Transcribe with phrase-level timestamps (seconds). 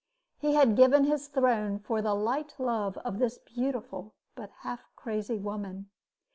[0.39, 5.37] He had given his throne for the light love of this beautiful but half crazy
[5.37, 5.91] woman.